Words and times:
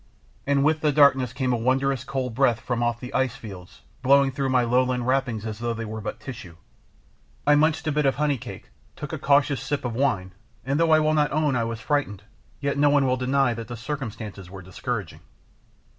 And 0.47 0.63
with 0.63 0.81
the 0.81 0.91
darkness 0.91 1.31
came 1.31 1.53
a 1.53 1.57
wondrous 1.57 2.03
cold 2.03 2.33
breath 2.33 2.59
from 2.59 2.81
off 2.81 2.99
the 2.99 3.13
ice 3.13 3.35
fields, 3.35 3.81
blowing 4.01 4.31
through 4.31 4.49
my 4.49 4.63
lowland 4.63 5.05
wrappings 5.05 5.45
as 5.45 5.59
though 5.59 5.75
they 5.75 5.85
were 5.85 6.01
but 6.01 6.19
tissue. 6.19 6.55
I 7.45 7.53
munched 7.53 7.85
a 7.85 7.91
bit 7.91 8.07
of 8.07 8.15
honey 8.15 8.39
cake, 8.39 8.71
took 8.95 9.13
a 9.13 9.19
cautious 9.19 9.61
sip 9.61 9.85
of 9.85 9.93
wine, 9.93 10.33
and 10.65 10.79
though 10.79 10.89
I 10.89 10.99
will 10.99 11.13
not 11.13 11.31
own 11.31 11.55
I 11.55 11.65
was 11.65 11.81
frightened, 11.81 12.23
yet 12.59 12.79
no 12.79 12.89
one 12.89 13.05
will 13.05 13.15
deny 13.17 13.53
that 13.53 13.67
the 13.67 13.77
circumstances 13.77 14.49
were 14.49 14.63
discouraging. 14.63 15.19